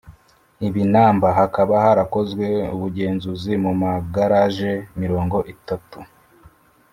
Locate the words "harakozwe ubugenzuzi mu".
1.85-3.71